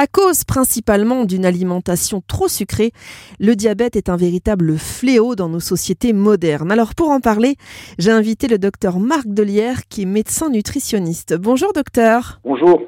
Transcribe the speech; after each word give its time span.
À 0.00 0.06
cause 0.06 0.44
principalement 0.44 1.24
d'une 1.24 1.44
alimentation 1.44 2.22
trop 2.24 2.46
sucrée, 2.46 2.92
le 3.40 3.56
diabète 3.56 3.96
est 3.96 4.08
un 4.08 4.16
véritable 4.16 4.78
fléau 4.78 5.34
dans 5.34 5.48
nos 5.48 5.58
sociétés 5.58 6.12
modernes. 6.12 6.70
Alors 6.70 6.94
pour 6.94 7.10
en 7.10 7.18
parler, 7.18 7.56
j'ai 7.98 8.12
invité 8.12 8.46
le 8.46 8.58
docteur 8.58 9.00
Marc 9.00 9.26
Delière 9.26 9.88
qui 9.88 10.02
est 10.02 10.04
médecin 10.04 10.50
nutritionniste. 10.50 11.36
Bonjour 11.36 11.72
docteur. 11.72 12.38
Bonjour. 12.44 12.80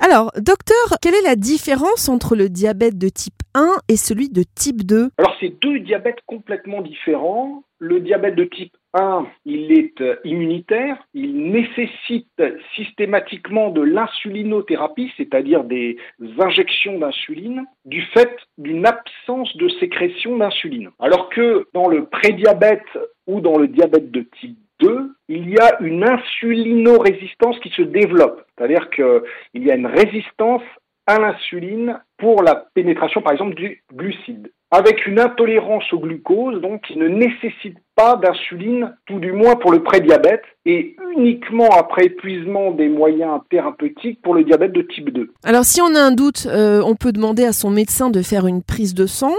Alors 0.00 0.32
docteur, 0.38 0.96
quelle 1.02 1.14
est 1.16 1.28
la 1.28 1.36
différence 1.36 2.08
entre 2.08 2.34
le 2.34 2.48
diabète 2.48 2.96
de 2.96 3.10
type 3.10 3.42
1 3.54 3.76
et 3.88 3.98
celui 3.98 4.30
de 4.30 4.42
type 4.54 4.82
2 4.86 5.10
Alors 5.18 5.34
c'est 5.38 5.54
deux 5.60 5.80
diabètes 5.80 6.20
complètement 6.24 6.80
différents. 6.80 7.64
Le 7.80 8.00
diabète 8.00 8.34
de 8.34 8.44
type 8.44 8.72
1, 8.96 9.26
il 9.44 9.72
est 9.72 10.00
euh, 10.00 10.16
immunitaire, 10.24 10.96
il 11.14 11.50
nécessite 11.50 12.42
systématiquement 12.74 13.70
de 13.70 13.82
l'insulinothérapie, 13.82 15.12
c'est-à-dire 15.16 15.64
des 15.64 15.98
injections 16.38 16.98
d'insuline, 16.98 17.64
du 17.84 18.02
fait 18.14 18.34
d'une 18.58 18.86
absence 18.86 19.56
de 19.56 19.68
sécrétion 19.80 20.36
d'insuline. 20.36 20.90
Alors 20.98 21.28
que 21.28 21.66
dans 21.74 21.88
le 21.88 22.06
prédiabète 22.06 22.86
ou 23.26 23.40
dans 23.40 23.58
le 23.58 23.68
diabète 23.68 24.10
de 24.10 24.26
type 24.40 24.58
2, 24.80 25.10
il 25.28 25.50
y 25.50 25.58
a 25.58 25.80
une 25.80 26.04
insulinorésistance 26.04 27.58
qui 27.60 27.70
se 27.70 27.82
développe, 27.82 28.42
c'est-à-dire 28.56 28.90
qu'il 28.90 29.22
y 29.54 29.70
a 29.70 29.74
une 29.74 29.86
résistance 29.86 30.62
à 31.06 31.18
l'insuline 31.18 32.00
pour 32.18 32.42
la 32.42 32.66
pénétration, 32.74 33.22
par 33.22 33.32
exemple, 33.32 33.54
du 33.54 33.82
glucide, 33.94 34.50
avec 34.70 35.06
une 35.06 35.20
intolérance 35.20 35.90
au 35.92 36.00
glucose, 36.00 36.60
donc 36.60 36.82
qui 36.82 36.98
ne 36.98 37.08
nécessite 37.08 37.78
pas 37.96 38.16
d'insuline, 38.16 38.94
tout 39.06 39.18
du 39.18 39.32
moins 39.32 39.56
pour 39.56 39.72
le 39.72 39.82
prédiabète, 39.82 40.42
et 40.66 40.96
uniquement 41.16 41.70
après 41.70 42.06
épuisement 42.06 42.72
des 42.72 42.88
moyens 42.88 43.40
thérapeutiques 43.50 44.20
pour 44.20 44.34
le 44.34 44.44
diabète 44.44 44.72
de 44.72 44.82
type 44.82 45.10
2. 45.10 45.32
Alors 45.44 45.64
si 45.64 45.80
on 45.80 45.94
a 45.94 46.00
un 46.00 46.10
doute, 46.10 46.46
euh, 46.50 46.82
on 46.84 46.96
peut 46.96 47.12
demander 47.12 47.44
à 47.44 47.52
son 47.52 47.70
médecin 47.70 48.10
de 48.10 48.20
faire 48.20 48.46
une 48.46 48.62
prise 48.62 48.92
de 48.92 49.06
sang. 49.06 49.32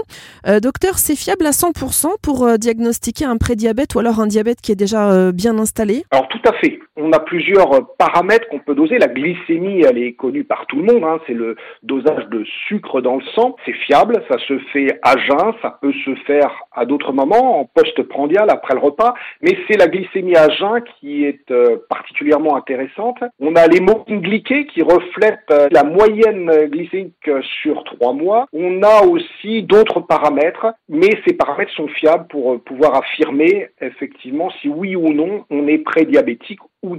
Euh, 0.46 0.58
docteur, 0.58 0.94
c'est 0.98 1.16
fiable 1.16 1.46
à 1.46 1.50
100% 1.50 2.20
pour 2.22 2.44
euh, 2.44 2.56
diagnostiquer 2.56 3.26
un 3.26 3.36
prédiabète 3.36 3.94
ou 3.94 3.98
alors 3.98 4.20
un 4.20 4.26
diabète 4.26 4.60
qui 4.60 4.72
est 4.72 4.76
déjà 4.76 5.30
bien 5.32 5.58
installé? 5.58 6.04
Alors 6.10 6.28
tout 6.28 6.40
à 6.48 6.52
fait. 6.54 6.80
On 6.96 7.12
a 7.12 7.20
plusieurs 7.20 7.94
paramètres 7.96 8.48
qu'on 8.48 8.58
peut 8.58 8.74
doser. 8.74 8.98
La 8.98 9.06
glycémie, 9.06 9.82
elle 9.82 9.98
est 9.98 10.14
connue 10.14 10.44
par 10.44 10.66
tout 10.66 10.76
le 10.76 10.82
monde. 10.82 11.04
Hein. 11.04 11.20
C'est 11.26 11.34
le 11.34 11.56
dosage 11.82 12.26
de 12.30 12.42
sucre 12.66 13.00
dans 13.00 13.16
le 13.16 13.22
sang. 13.34 13.54
C'est 13.64 13.72
fiable, 13.72 14.20
ça 14.28 14.36
se 14.38 14.58
fait 14.72 14.98
à 15.02 15.16
jeun, 15.16 15.52
ça 15.62 15.78
peut 15.80 15.92
se 16.04 16.14
faire 16.26 16.50
à 16.72 16.86
d'autres 16.86 17.12
moments, 17.12 17.60
en 17.60 17.64
post-prandial, 17.66 18.47
après 18.48 18.74
le 18.74 18.80
repas. 18.80 19.14
Mais 19.42 19.56
c'est 19.66 19.78
la 19.78 19.88
glycémie 19.88 20.36
à 20.36 20.48
jeun 20.48 20.82
qui 21.00 21.24
est 21.24 21.50
euh, 21.50 21.76
particulièrement 21.88 22.56
intéressante. 22.56 23.18
On 23.40 23.54
a 23.54 23.66
l'hémoglobine 23.66 24.20
glyquée 24.20 24.66
qui 24.66 24.82
reflète 24.82 25.40
euh, 25.50 25.68
la 25.70 25.84
moyenne 25.84 26.50
glycémique 26.66 27.30
sur 27.62 27.84
trois 27.84 28.12
mois. 28.12 28.46
On 28.52 28.82
a 28.82 29.02
aussi 29.04 29.62
d'autres 29.62 30.00
paramètres, 30.00 30.66
mais 30.88 31.10
ces 31.26 31.34
paramètres 31.34 31.72
sont 31.72 31.88
fiables 31.88 32.26
pour 32.28 32.54
euh, 32.54 32.58
pouvoir 32.58 32.96
affirmer 32.96 33.68
effectivement 33.80 34.50
si 34.60 34.68
oui 34.68 34.96
ou 34.96 35.12
non 35.12 35.44
on 35.50 35.66
est 35.66 35.78
prédiabétique 35.78 36.60
ou. 36.82 36.96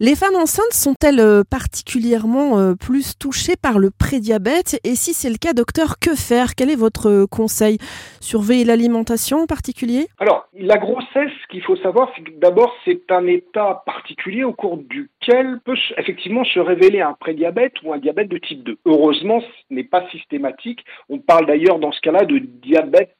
Les 0.00 0.16
femmes 0.16 0.34
enceintes 0.36 0.72
sont-elles 0.72 1.20
euh, 1.20 1.42
particulièrement 1.48 2.58
euh, 2.58 2.74
plus 2.74 3.16
touchées 3.18 3.56
par 3.60 3.78
le 3.78 3.90
prédiabète? 3.90 4.80
Et 4.84 4.94
si 4.94 5.14
c'est 5.14 5.30
le 5.30 5.36
cas, 5.36 5.52
docteur, 5.52 5.98
que 6.00 6.14
faire? 6.14 6.54
Quel 6.56 6.70
est 6.70 6.76
votre 6.76 7.08
euh, 7.08 7.26
conseil? 7.26 7.78
Surveiller 8.20 8.64
l'alimentation 8.64 9.38
en 9.42 9.46
particulier? 9.46 10.06
Alors, 10.18 10.46
la 10.54 10.78
grossesse, 10.78 11.30
ce 11.42 11.48
qu'il 11.50 11.62
faut 11.62 11.76
savoir, 11.76 12.10
c'est 12.16 12.22
que 12.22 12.38
d'abord, 12.38 12.74
c'est 12.84 13.10
un 13.10 13.26
état 13.26 13.82
particulier 13.86 14.44
au 14.44 14.52
cours 14.52 14.78
duquel 14.78 15.60
peut 15.64 15.76
effectivement 15.96 16.44
se 16.44 16.58
révéler 16.58 17.00
un 17.00 17.14
prédiabète 17.14 17.74
ou 17.82 17.92
un 17.92 17.98
diabète 17.98 18.28
de 18.28 18.38
type 18.38 18.64
2. 18.64 18.78
Heureusement, 18.86 19.40
ce 19.40 19.74
n'est 19.74 19.84
pas 19.84 20.08
systématique. 20.10 20.84
On 21.08 21.18
parle 21.18 21.46
d'ailleurs 21.46 21.78
dans 21.78 21.92
ce 21.92 22.00
cas-là 22.00 22.24
de 22.24 22.38
diabète 22.38 23.16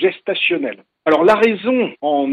gestationnel. 0.00 0.84
Alors 1.06 1.22
la 1.22 1.34
raison 1.34 1.92
en 2.00 2.26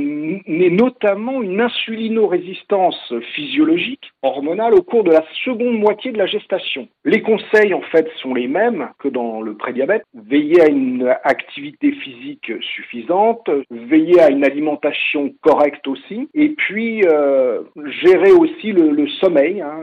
est 0.48 0.70
notamment 0.70 1.42
une 1.42 1.60
insulinorésistance 1.60 3.14
physiologique 3.36 4.12
hormonale 4.22 4.76
au 4.76 4.82
cours 4.82 5.04
de 5.04 5.12
la 5.12 5.26
seconde 5.44 5.78
moitié 5.78 6.14
de 6.14 6.18
la 6.18 6.26
gestation. 6.26 6.88
Les 7.04 7.22
conseils 7.22 7.74
en 7.74 7.82
fait 7.82 8.08
sont 8.22 8.34
les 8.34 8.48
mêmes 8.48 8.88
que 9.00 9.10
dans 9.10 9.42
le 9.42 9.56
prédiabète. 9.56 10.04
Veiller 10.14 10.62
à 10.62 10.70
une 10.70 11.14
activité 11.24 11.92
physique 11.92 12.52
suffisante, 12.62 13.50
veiller 13.70 14.22
à 14.22 14.30
une 14.30 14.46
alimentation 14.46 15.34
correcte 15.42 15.88
aussi, 15.88 16.30
et 16.34 16.50
puis 16.50 17.04
euh, 17.06 17.64
gérer 18.04 18.32
aussi 18.32 18.72
le, 18.72 19.08
sommeil, 19.20 19.62
hein, 19.62 19.82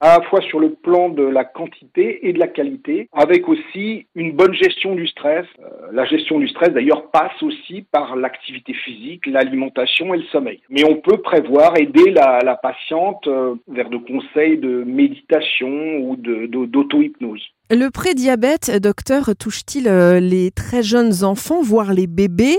à 0.00 0.18
la 0.18 0.24
fois 0.24 0.40
sur 0.42 0.60
le 0.60 0.70
plan 0.70 1.08
de 1.08 1.24
la 1.24 1.44
quantité 1.44 2.26
et 2.26 2.32
de 2.32 2.38
la 2.38 2.46
qualité, 2.46 3.08
avec 3.12 3.48
aussi 3.48 4.06
une 4.14 4.32
bonne 4.32 4.54
gestion 4.54 4.94
du 4.94 5.06
stress. 5.08 5.46
Euh, 5.60 5.88
la 5.92 6.04
gestion 6.04 6.38
du 6.38 6.48
stress 6.48 6.70
d'ailleurs 6.70 7.10
passe 7.10 7.42
aussi 7.42 7.84
par 7.92 8.13
l'activité 8.16 8.74
physique, 8.74 9.26
l'alimentation 9.26 10.14
et 10.14 10.18
le 10.18 10.24
sommeil. 10.24 10.60
Mais 10.70 10.84
on 10.84 10.96
peut 10.96 11.18
prévoir 11.18 11.76
aider 11.78 12.10
la, 12.10 12.58
patiente 12.62 13.26
euh, 13.26 13.54
vers 13.68 13.90
de 13.90 13.98
conseils 13.98 14.58
de 14.58 14.84
méditation 14.84 15.98
ou 15.98 16.16
d'auto-hypnose. 16.16 17.42
Le 17.70 17.88
prédiabète, 17.88 18.70
docteur, 18.82 19.30
touche-t-il 19.38 19.88
euh, 19.88 20.20
les 20.20 20.50
très 20.50 20.82
jeunes 20.82 21.24
enfants, 21.24 21.62
voire 21.62 21.94
les 21.94 22.06
bébés? 22.06 22.58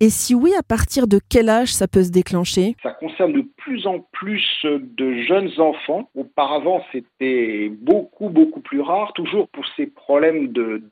Et 0.00 0.10
si 0.10 0.34
oui, 0.34 0.50
à 0.58 0.64
partir 0.64 1.06
de 1.06 1.20
quel 1.30 1.48
âge 1.48 1.72
ça 1.72 1.86
peut 1.86 2.02
se 2.02 2.10
déclencher? 2.10 2.74
Ça 2.82 2.90
concerne 2.90 3.32
de 3.32 3.44
plus 3.58 3.86
en 3.86 4.00
plus 4.10 4.44
de 4.64 5.22
jeunes 5.22 5.52
enfants. 5.58 6.10
Auparavant, 6.16 6.82
c'était 6.90 7.70
beaucoup, 7.70 8.28
beaucoup 8.28 8.60
plus 8.60 8.80
rare, 8.80 9.12
toujours 9.12 9.46
pour 9.50 9.64
ces 9.76 9.86
problèmes 10.12 10.48
de, 10.48 10.82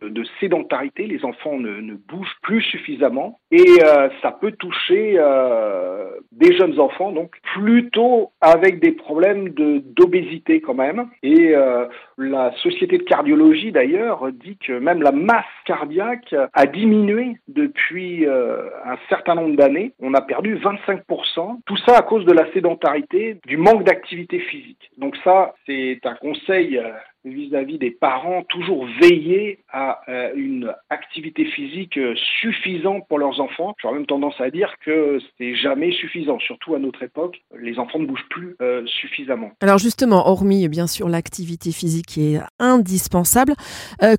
sédentarité. 0.40 1.06
Les 1.06 1.22
enfants 1.26 1.58
ne, 1.58 1.94
bougent 2.08 2.38
plus 2.40 2.62
suffisamment. 2.62 3.38
Et 3.50 3.82
euh, 3.84 4.08
ça 4.22 4.30
peut 4.30 4.52
toucher 4.52 5.16
euh, 5.18 6.06
des 6.32 6.56
jeunes 6.56 6.80
enfants, 6.80 7.12
donc 7.12 7.36
plutôt 7.54 8.30
avec 8.40 8.80
des 8.80 8.92
problèmes 8.92 9.50
d'obésité 9.50 10.62
quand 10.62 10.72
même. 10.72 11.08
Et 11.22 11.54
la 12.16 12.52
Société 12.62 12.96
de 12.96 13.02
cardiologie 13.02 13.72
d'ailleurs 13.72 14.30
dit 14.32 14.56
que 14.56 14.72
même 14.72 15.02
la 15.02 15.12
masse 15.12 15.44
cardiaque 15.66 16.34
a 16.54 16.66
diminué 16.66 17.36
depuis 17.48 18.26
euh, 18.26 18.70
un 18.86 18.96
certain 19.10 19.34
nombre 19.34 19.56
d'années. 19.56 19.92
On 20.00 20.14
a 20.14 20.22
perdu 20.22 20.56
25%. 20.56 21.60
Tout 21.66 21.76
ça 21.86 21.98
à 21.98 22.02
cause 22.02 22.24
de 22.24 22.32
la 22.32 22.50
sédentarité, 22.52 23.38
du 23.46 23.58
manque 23.58 23.84
d'activité 23.84 24.38
physique. 24.38 24.90
Donc 24.96 25.14
ça, 25.24 25.54
c'est 25.66 26.00
un 26.04 26.14
conseil 26.14 26.80
vis-à-vis 27.24 27.78
des 27.78 27.90
parents, 27.90 28.42
toujours 28.48 28.86
veiller 29.00 29.58
à 29.70 30.00
euh, 30.08 30.30
une 30.34 30.72
activité 30.88 31.44
physique 31.44 31.98
euh, 31.98 32.14
suffisante 32.40 33.06
pour 33.08 33.18
leurs 33.18 33.40
enfants. 33.40 33.74
J'aurais 33.80 33.94
même 33.94 34.06
tendance 34.06 34.40
à 34.40 34.50
dire 34.50 34.74
que 34.84 35.18
c'est 35.36 35.54
jamais 35.54 35.92
suffisant, 35.92 36.38
surtout 36.38 36.74
à 36.74 36.78
notre 36.78 37.02
époque. 37.02 37.42
Les 37.58 37.78
enfants 37.78 37.98
ne 37.98 38.06
bougent 38.06 38.28
plus 38.30 38.56
euh, 38.62 38.86
suffisamment. 38.86 39.50
Alors 39.60 39.78
justement, 39.78 40.28
hormis 40.28 40.68
bien 40.68 40.86
sûr 40.86 41.08
l'activité 41.08 41.72
physique 41.72 42.06
qui 42.06 42.34
est 42.34 42.40
indispensable, 42.58 43.54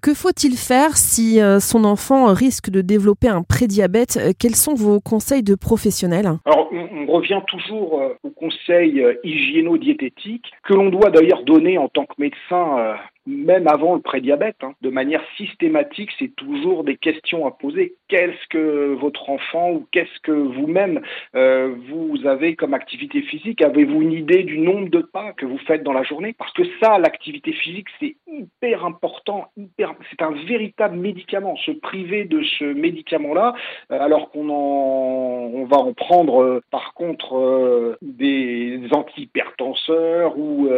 que 0.01 0.13
faut-il 0.13 0.55
faire 0.55 0.97
si 0.97 1.39
son 1.59 1.83
enfant 1.83 2.33
risque 2.33 2.69
de 2.69 2.81
développer 2.81 3.27
un 3.27 3.43
prédiabète? 3.43 4.19
Quels 4.39 4.55
sont 4.55 4.73
vos 4.73 4.99
conseils 4.99 5.43
de 5.43 5.55
professionnels? 5.55 6.29
Alors 6.45 6.69
on, 6.71 7.07
on, 7.07 7.11
revient 7.11 7.41
toujours 7.47 8.01
aux 8.23 8.29
conseils 8.29 9.03
hygiéno-diététiques 9.23 10.51
que 10.63 10.73
l'on 10.73 10.89
doit 10.89 11.09
d'ailleurs 11.09 11.43
donner 11.43 11.77
en 11.77 11.87
tant 11.87 12.05
que 12.05 12.13
médecin 12.17 12.90
même 13.27 13.67
avant 13.67 13.93
le 13.93 14.01
prédiabète, 14.01 14.57
hein, 14.63 14.73
de 14.81 14.89
manière 14.89 15.23
systématique, 15.37 16.09
c'est 16.17 16.35
toujours 16.35 16.83
des 16.83 16.97
questions 16.97 17.45
à 17.45 17.51
poser. 17.51 17.95
Qu'est-ce 18.07 18.47
que 18.49 18.95
votre 18.99 19.29
enfant 19.29 19.71
ou 19.71 19.87
qu'est-ce 19.91 20.19
que 20.23 20.31
vous-même 20.31 21.01
euh, 21.35 21.75
vous 21.89 22.25
avez 22.25 22.55
comme 22.55 22.73
activité 22.73 23.21
physique? 23.21 23.61
Avez-vous 23.61 24.01
une 24.01 24.11
idée 24.11 24.43
du 24.43 24.57
nombre 24.57 24.89
de 24.89 25.01
pas 25.01 25.33
que 25.33 25.45
vous 25.45 25.59
faites 25.59 25.83
dans 25.83 25.93
la 25.93 26.03
journée? 26.03 26.33
Parce 26.37 26.51
que 26.53 26.63
ça, 26.81 26.97
l'activité 26.97 27.53
physique, 27.53 27.87
c'est 27.99 28.15
hyper 28.27 28.85
important, 28.85 29.47
hyper, 29.55 29.93
c'est 30.09 30.21
un 30.23 30.31
véritable 30.47 30.97
médicament. 30.97 31.55
Se 31.57 31.71
priver 31.71 32.25
de 32.25 32.41
ce 32.59 32.65
médicament-là, 32.65 33.53
euh, 33.91 33.99
alors 33.99 34.31
qu'on 34.31 34.49
en, 34.49 35.51
on 35.53 35.65
va 35.65 35.77
en 35.77 35.93
prendre 35.93 36.41
euh, 36.41 36.61
par 36.71 36.93
contre 36.95 37.97
des 38.01 38.79
antihypertenseurs 38.91 40.37
ou, 40.37 40.69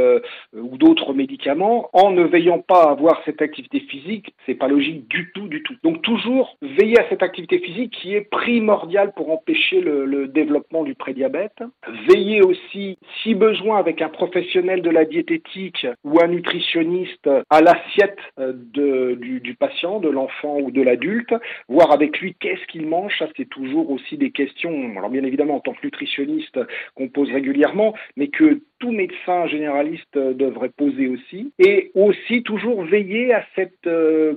ou 0.53 0.77
d'autres 0.77 1.13
médicaments, 1.13 1.89
en 1.93 2.11
ne 2.11 2.23
veillant 2.33 2.59
pas 2.59 2.85
à 2.85 2.91
avoir 2.91 3.21
cette 3.25 3.41
activité 3.41 3.79
physique, 3.81 4.33
c'est 4.45 4.55
pas 4.55 4.67
logique 4.67 5.07
du 5.07 5.31
tout, 5.33 5.47
du 5.47 5.61
tout. 5.61 5.75
Donc 5.83 6.01
toujours 6.01 6.57
veiller 6.61 6.99
à 6.99 7.07
cette 7.09 7.21
activité 7.21 7.59
physique 7.59 7.91
qui 7.91 8.15
est 8.15 8.27
primordiale 8.29 9.13
pour 9.15 9.31
empêcher 9.31 9.81
le, 9.81 10.27
développement 10.27 10.83
du 10.83 10.95
prédiabète. 10.95 11.59
Veiller 12.09 12.41
aussi, 12.41 12.97
si 13.21 13.35
besoin, 13.35 13.77
avec 13.77 14.01
un 14.01 14.09
professionnel 14.09 14.81
de 14.81 14.89
la 14.89 15.05
diététique 15.05 15.85
ou 16.03 16.19
un 16.21 16.27
nutritionniste 16.27 17.29
à 17.49 17.61
l'assiette 17.61 18.17
euh, 18.39 18.53
du, 19.15 19.39
du 19.41 19.53
patient, 19.53 19.99
de 19.99 20.09
l'enfant 20.09 20.57
ou 20.59 20.71
de 20.71 20.81
l'adulte, 20.81 21.33
voir 21.67 21.91
avec 21.91 22.19
lui 22.19 22.35
qu'est-ce 22.39 22.65
qu'il 22.67 22.87
mange. 22.87 23.13
Ça, 23.19 23.27
c'est 23.37 23.49
toujours 23.49 23.91
aussi 23.91 24.17
des 24.17 24.31
questions, 24.31 24.73
alors 24.97 25.09
bien 25.09 25.23
évidemment 25.23 25.55
en 25.57 25.59
tant 25.59 25.73
que 25.73 25.85
nutritionniste 25.85 26.59
qu'on 26.95 27.09
pose 27.09 27.31
régulièrement, 27.31 27.93
mais 28.15 28.29
que 28.29 28.61
tout 28.83 28.91
médecin 28.91 29.47
généraliste 29.47 30.17
devrait 30.17 30.67
poser 30.75 31.07
aussi. 31.07 31.53
Et 31.57 31.91
aussi 31.95 32.43
toujours 32.43 32.83
veiller 32.83 33.33
à 33.33 33.45
cette 33.55 33.87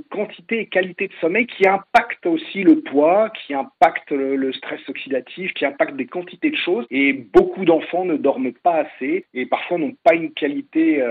quantité 0.09 0.61
et 0.61 0.67
qualité 0.67 1.09
de 1.09 1.13
sommeil 1.21 1.49
qui 1.49 1.67
impacte 1.67 2.25
aussi 2.27 2.63
le 2.63 2.81
poids, 2.81 3.31
qui 3.31 3.55
impacte 3.55 4.13
le, 4.13 4.53
stress 4.53 4.81
oxydatif, 4.89 5.53
qui 5.55 5.67
impacte 5.67 5.97
des 5.97 6.07
quantités 6.07 6.51
de 6.51 6.57
choses. 6.57 6.87
Et 6.91 7.13
beaucoup 7.13 7.65
d'enfants 7.65 8.05
ne 8.05 8.17
dorment 8.17 8.53
pas 8.53 8.85
assez 8.85 9.25
et 9.35 9.47
parfois 9.47 9.79
n'ont 9.79 9.97
pas 10.05 10.15
une 10.15 10.31
qualité 10.31 11.05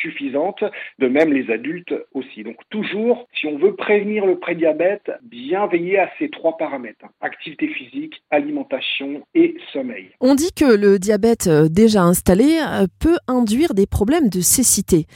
suffisante. 0.00 0.62
De 1.00 1.08
même 1.08 1.32
les 1.32 1.50
adultes 1.50 1.94
aussi. 2.14 2.44
Donc 2.44 2.58
toujours, 2.70 3.26
si 3.34 3.46
on 3.46 3.58
veut 3.58 3.74
prévenir 3.74 4.24
le 4.24 4.38
prédiabète, 4.38 5.10
bien 5.22 5.66
veiller 5.66 5.98
à 5.98 6.10
ces 6.20 6.28
trois 6.28 6.56
paramètres 6.56 7.04
hein. 7.04 7.10
activité 7.20 7.66
physique, 7.66 8.22
alimentation 8.30 9.22
et 9.34 9.56
sommeil. 9.72 10.10
On 10.20 10.34
dit 10.34 10.52
que 10.52 10.64
le 10.64 10.98
diabète 10.98 11.46
euh, 11.46 11.68
déjà 11.68 12.02
installé 12.02 12.58
euh, 12.60 12.67
peut 13.00 13.18
induire 13.26 13.74
des 13.74 13.86
problèmes 13.86 14.28
de 14.28 14.40
cécité. 14.40 15.06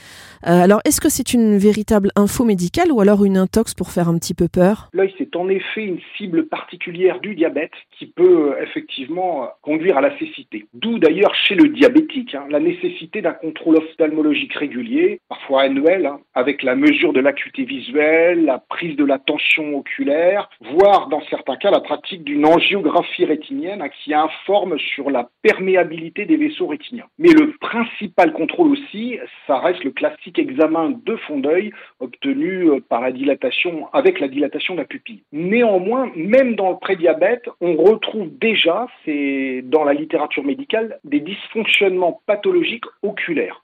Euh, 0.45 0.63
alors, 0.63 0.81
est-ce 0.85 0.99
que 0.99 1.09
c'est 1.09 1.33
une 1.33 1.57
véritable 1.57 2.09
info 2.15 2.43
médicale 2.43 2.91
ou 2.91 2.99
alors 2.99 3.23
une 3.23 3.37
intox 3.37 3.73
pour 3.73 3.91
faire 3.91 4.09
un 4.09 4.17
petit 4.17 4.33
peu 4.33 4.47
peur? 4.47 4.89
L'œil, 4.93 5.13
c'est 5.17 5.35
en 5.35 5.47
effet 5.49 5.83
une 5.83 5.99
cible 6.17 6.47
particulière 6.47 7.19
du 7.19 7.35
diabète 7.35 7.71
qui 7.97 8.07
peut 8.07 8.55
effectivement 8.61 9.49
conduire 9.61 9.97
à 9.97 10.01
la 10.01 10.17
cécité. 10.19 10.65
D'où 10.73 10.99
d'ailleurs 10.99 11.33
chez 11.35 11.55
le 11.55 11.69
diabétique 11.69 12.35
hein, 12.35 12.45
la 12.49 12.59
nécessité 12.59 13.21
d'un 13.21 13.33
contrôle 13.33 13.77
ophtalmologique 13.77 14.53
régulier, 14.53 15.19
parfois 15.29 15.63
annuel, 15.63 16.05
hein, 16.05 16.19
avec 16.33 16.63
la 16.63 16.75
mesure 16.75 17.13
de 17.13 17.19
l'acuité 17.19 17.63
visuelle, 17.63 18.45
la 18.45 18.59
prise 18.59 18.95
de 18.95 19.05
la 19.05 19.19
tension 19.19 19.77
oculaire, 19.77 20.49
voire 20.61 21.07
dans 21.07 21.21
certains 21.29 21.55
cas 21.55 21.71
la 21.71 21.79
pratique 21.79 22.23
d'une 22.23 22.45
angiographie 22.45 23.25
rétinienne 23.25 23.81
hein, 23.81 23.89
qui 24.03 24.13
informe 24.13 24.77
sur 24.77 25.09
la 25.09 25.29
perméabilité 25.41 26.25
des 26.25 26.37
vaisseaux 26.37 26.67
rétiniens. 26.67 27.05
Mais 27.17 27.32
le 27.33 27.53
principal 27.53 28.33
contrôle 28.33 28.71
aussi, 28.71 29.17
ça 29.47 29.59
reste 29.59 29.83
le 29.83 29.91
classique 29.91 30.39
examen 30.39 30.91
de 31.05 31.15
fond 31.15 31.39
d'œil 31.39 31.71
obtenu 31.99 32.69
euh, 32.69 32.79
par 32.79 33.01
la 33.01 33.11
dilatation, 33.11 33.87
avec 33.93 34.19
la 34.19 34.27
dilatation 34.27 34.75
de 34.75 34.79
la 34.79 34.85
pupille. 34.85 35.23
Néanmoins, 35.31 36.11
même 36.15 36.55
dans 36.55 36.71
le 36.71 36.77
prédiabète, 36.77 37.49
on 37.61 37.75
retrouve 37.75 38.29
déjà, 38.37 38.87
c'est 39.05 39.61
dans 39.65 39.83
la 39.83 39.93
littérature 39.93 40.43
médicale, 40.43 40.99
des 41.03 41.19
dysfonctionnements 41.19 42.21
pathologiques 42.25 42.85
oculaires 43.01 43.61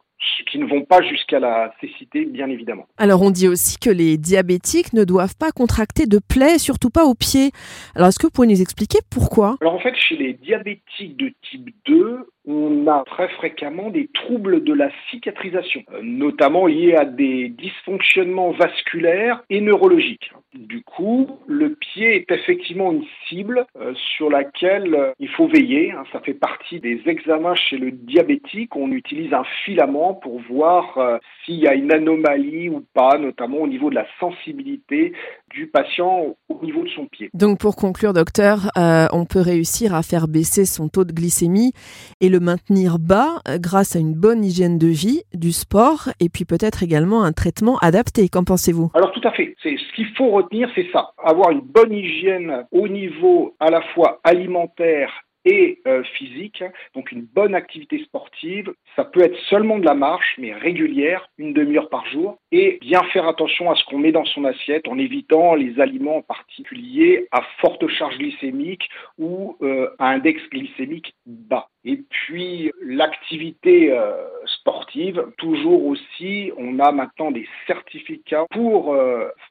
qui 0.49 0.59
ne 0.59 0.65
vont 0.65 0.83
pas 0.83 1.01
jusqu'à 1.01 1.39
la 1.39 1.73
cécité, 1.79 2.25
bien 2.25 2.49
évidemment. 2.49 2.87
Alors 2.97 3.21
on 3.21 3.31
dit 3.31 3.47
aussi 3.47 3.77
que 3.77 3.89
les 3.89 4.17
diabétiques 4.17 4.93
ne 4.93 5.03
doivent 5.03 5.35
pas 5.35 5.51
contracter 5.51 6.05
de 6.05 6.19
plaies, 6.19 6.57
surtout 6.57 6.89
pas 6.89 7.05
aux 7.05 7.15
pieds. 7.15 7.51
Alors 7.95 8.09
est-ce 8.09 8.19
que 8.19 8.27
vous 8.27 8.31
pouvez 8.31 8.47
nous 8.47 8.61
expliquer 8.61 8.99
pourquoi? 9.09 9.57
Alors 9.61 9.73
en 9.73 9.79
fait, 9.79 9.95
chez 9.95 10.17
les 10.17 10.33
diabétiques 10.33 11.17
de 11.17 11.31
type 11.49 11.69
2, 11.85 12.27
on 12.49 12.87
a 12.87 13.03
très 13.05 13.29
fréquemment 13.29 13.91
des 13.91 14.09
troubles 14.11 14.63
de 14.63 14.73
la 14.73 14.89
cicatrisation, 15.11 15.83
euh, 15.93 15.99
notamment 16.01 16.65
liés 16.65 16.95
à 16.95 17.05
des 17.05 17.49
dysfonctionnements 17.49 18.51
vasculaires 18.51 19.43
et 19.51 19.61
neurologiques. 19.61 20.31
Du 20.55 20.81
coup, 20.81 21.27
le 21.47 21.75
pied 21.75 22.15
est 22.15 22.31
effectivement 22.31 22.91
une 22.91 23.03
cible 23.27 23.67
euh, 23.79 23.93
sur 24.17 24.31
laquelle 24.31 24.95
euh, 24.95 25.11
il 25.19 25.29
faut 25.29 25.47
veiller. 25.47 25.91
Hein. 25.91 26.03
Ça 26.11 26.21
fait 26.21 26.33
partie 26.33 26.79
des 26.79 26.99
examens 27.05 27.53
chez 27.53 27.77
le 27.77 27.91
diabétique. 27.91 28.75
On 28.75 28.91
utilise 28.91 29.31
un 29.31 29.43
filament 29.63 30.15
pour 30.15 30.41
voir 30.49 31.19
s'il 31.45 31.59
y 31.59 31.67
a 31.67 31.75
une 31.75 31.93
anomalie 31.93 32.69
ou 32.69 32.83
pas, 32.93 33.17
notamment 33.19 33.57
au 33.57 33.67
niveau 33.67 33.91
de 33.91 33.95
la 33.95 34.07
sensibilité 34.19 35.13
du 35.51 35.67
patient 35.67 36.35
au 36.47 36.65
niveau 36.65 36.83
de 36.83 36.89
son 36.89 37.05
pied. 37.05 37.29
Donc 37.33 37.59
pour 37.59 37.75
conclure, 37.75 38.13
docteur, 38.13 38.69
on 38.75 39.25
peut 39.25 39.41
réussir 39.41 39.93
à 39.93 40.01
faire 40.01 40.27
baisser 40.27 40.65
son 40.65 40.87
taux 40.89 41.03
de 41.03 41.11
glycémie 41.11 41.73
et 42.21 42.29
le 42.29 42.38
maintenir 42.39 42.99
bas 42.99 43.41
euh, 43.47 43.57
grâce 43.59 43.95
à 43.95 43.99
une 43.99 44.13
bonne 44.13 44.43
hygiène 44.43 44.77
de 44.77 44.87
vie, 44.87 45.23
du 45.33 45.51
sport 45.51 46.09
et 46.19 46.29
puis 46.29 46.45
peut-être 46.45 46.83
également 46.83 47.23
un 47.23 47.31
traitement 47.31 47.77
adapté. 47.77 48.29
Qu'en 48.29 48.43
pensez-vous? 48.43 48.91
Alors 48.93 49.11
tout 49.11 49.27
à 49.27 49.31
fait. 49.31 49.55
C'est 49.61 49.77
ce 49.77 49.95
qu'il 49.95 50.07
faut 50.17 50.29
retenir, 50.29 50.69
c'est 50.75 50.87
ça. 50.91 51.11
Avoir 51.23 51.51
une 51.51 51.61
bonne 51.61 51.93
hygiène 51.93 52.65
au 52.71 52.87
niveau 52.87 53.55
à 53.59 53.69
la 53.69 53.81
fois 53.93 54.19
alimentaire 54.23 55.11
et 55.45 55.81
euh, 55.87 56.03
physique, 56.17 56.63
donc 56.95 57.11
une 57.11 57.21
bonne 57.21 57.55
activité 57.55 58.03
sportive. 58.03 58.71
Ça 58.95 59.05
peut 59.05 59.21
être 59.21 59.37
seulement 59.49 59.79
de 59.79 59.85
la 59.85 59.93
marche, 59.93 60.35
mais 60.37 60.53
régulière, 60.53 61.29
une 61.37 61.53
demi-heure 61.53 61.89
par 61.89 62.05
jour, 62.07 62.38
et 62.51 62.79
bien 62.81 63.03
faire 63.13 63.27
attention 63.27 63.69
à 63.71 63.75
ce 63.75 63.83
qu'on 63.85 63.99
met 63.99 64.11
dans 64.11 64.25
son 64.25 64.45
assiette 64.45 64.87
en 64.87 64.97
évitant 64.97 65.55
les 65.55 65.79
aliments 65.79 66.17
en 66.17 66.21
particulier 66.21 67.27
à 67.31 67.41
forte 67.59 67.87
charge 67.87 68.17
glycémique 68.17 68.89
ou 69.17 69.57
euh, 69.61 69.89
à 69.99 70.09
index 70.09 70.41
glycémique 70.49 71.13
bas. 71.25 71.69
Et 71.85 72.01
puis 72.09 72.71
l'activité 72.81 73.91
euh, 73.91 74.13
sportive, 74.45 75.23
toujours 75.37 75.85
aussi, 75.85 76.51
on 76.57 76.79
a 76.79 76.91
maintenant 76.91 77.31
des 77.31 77.47
certificats 77.67 78.45
pour 78.51 78.95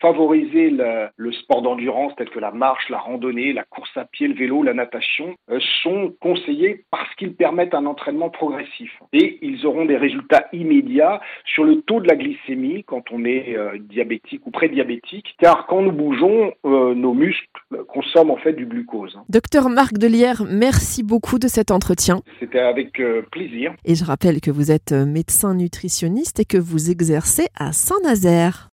favoriser 0.00 0.70
le, 0.70 1.32
sport 1.32 1.62
d'endurance 1.62 2.12
tel 2.16 2.28
que 2.28 2.38
la 2.38 2.50
marche, 2.50 2.88
la 2.90 2.98
randonnée, 2.98 3.52
la 3.52 3.64
course 3.64 3.96
à 3.96 4.04
pied, 4.04 4.28
le 4.28 4.34
vélo, 4.34 4.62
la 4.62 4.74
natation 4.74 5.36
sont 5.82 6.14
conseillés 6.20 6.84
parce 6.90 7.12
qu'ils 7.14 7.34
permettent 7.34 7.74
un 7.74 7.86
entraînement 7.86 8.30
progressif. 8.30 8.92
Et 9.12 9.38
ils 9.42 9.66
auront 9.66 9.84
des 9.84 9.96
résultats 9.96 10.48
immédiats 10.52 11.20
sur 11.44 11.64
le 11.64 11.80
taux 11.82 12.00
de 12.00 12.08
la 12.08 12.16
glycémie 12.16 12.84
quand 12.88 13.04
on 13.12 13.24
est 13.24 13.56
euh, 13.56 13.78
diabétique 13.78 14.46
ou 14.46 14.50
prédiabétique, 14.50 15.36
car 15.38 15.66
quand 15.66 15.82
nous 15.82 15.92
bougeons, 15.92 16.52
euh, 16.64 16.94
nos 16.94 17.14
muscles 17.14 17.46
consomment 17.88 18.30
en 18.30 18.36
fait 18.38 18.54
du 18.54 18.66
glucose. 18.66 19.16
Docteur 19.28 19.68
Marc 19.68 19.98
Delière, 19.98 20.44
merci 20.48 21.02
beaucoup 21.02 21.38
de 21.38 21.48
cet 21.48 21.70
entretien. 21.70 22.22
C'était 22.40 22.60
avec 22.60 22.98
euh, 22.98 23.22
plaisir. 23.30 23.74
Et 23.84 23.94
je 23.94 24.04
rappelle 24.04 24.40
que 24.40 24.50
vous 24.50 24.72
êtes 24.72 24.92
médecin 24.92 25.54
nutritionniste 25.54 26.40
et 26.40 26.44
que 26.44 26.58
vous 26.58 26.90
exercez 26.90 27.46
à 27.58 27.72
Saint-Nazaire. 27.72 28.70